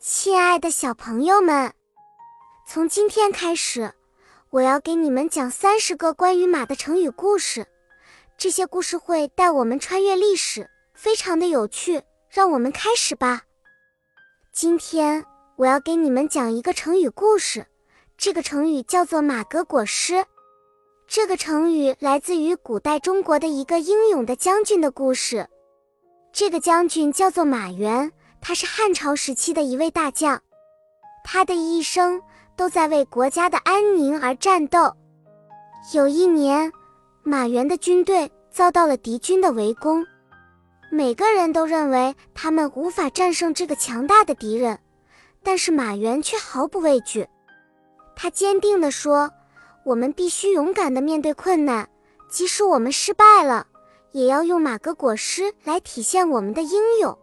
[0.00, 1.72] 亲爱的小朋友们，
[2.64, 3.92] 从今天开始，
[4.50, 7.66] 我要给你们讲三十个关于马的成语故事。
[8.36, 12.00] 这些故事会带我们穿越历史，非常的有趣。
[12.30, 13.42] 让我们开始吧。
[14.52, 15.24] 今天
[15.56, 17.66] 我要给你们讲一个成语故事，
[18.16, 20.24] 这个成语叫做“马革裹尸”。
[21.08, 25.48] 这个成语来自于古代中国的一个英勇的将军的故事。
[26.32, 28.12] 这个将军叫做马援。
[28.40, 30.40] 他是汉朝时期的一位大将，
[31.24, 32.20] 他的一生
[32.56, 34.96] 都在为国家的安宁而战斗。
[35.92, 36.72] 有一年，
[37.22, 40.06] 马援的军队遭到了敌军的围攻，
[40.90, 44.78] 每个人都认为他们无法战胜这个强大的敌人，
[45.42, 47.28] 但是马援却毫不畏惧。
[48.16, 49.30] 他坚定地说
[49.84, 51.88] ：“我们必须勇敢地面对困难，
[52.28, 53.66] 即使我们失败了，
[54.12, 57.16] 也要用马革裹尸来体现我们的英勇。”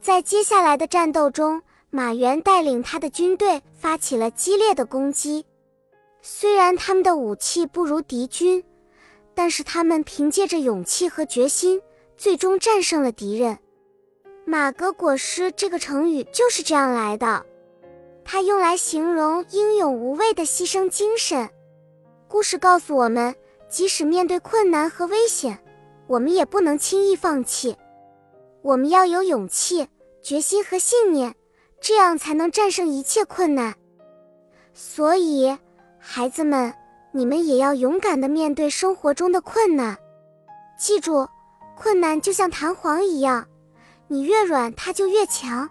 [0.00, 5.44] 在接下来的战斗中，马援带领他的军队发起了激烈的攻击。
[6.22, 8.62] 虽然他们的武器不如敌军，
[9.34, 11.80] 但是他们凭借着勇气和决心，
[12.16, 13.58] 最终战胜了敌人。
[14.44, 17.44] 马革裹尸这个成语就是这样来的，
[18.24, 21.48] 它用来形容英勇无畏的牺牲精神。
[22.28, 23.34] 故事告诉我们，
[23.68, 25.58] 即使面对困难和危险，
[26.06, 27.76] 我们也不能轻易放弃。
[28.62, 29.86] 我们要有勇气、
[30.28, 31.34] 决心和信念，
[31.80, 33.74] 这样才能战胜一切困难。
[34.74, 35.56] 所以，
[35.98, 36.74] 孩子们，
[37.12, 39.96] 你们也要勇敢地面对生活中的困难。
[40.78, 41.26] 记住，
[41.74, 43.48] 困难就像弹簧一样，
[44.06, 45.66] 你越软，它就越强。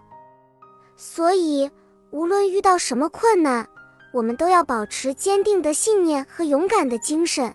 [0.96, 1.70] 所以，
[2.10, 3.64] 无论遇到什么困难，
[4.12, 7.54] 我们都要保持坚定的信念和勇敢的精神，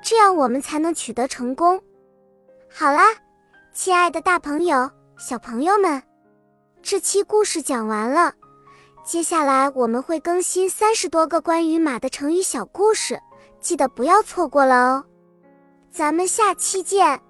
[0.00, 1.82] 这样我们才能取得成功。
[2.72, 3.02] 好啦。
[3.72, 6.00] 亲爱的，大朋友、小朋友们，
[6.88, 8.32] 这期故事讲完了。
[9.04, 13.18] 接下来我们会更新三十多个关于马的成语小故事，
[13.60, 15.04] 记得不要错过了哦。
[15.90, 17.20] 咱们下期见。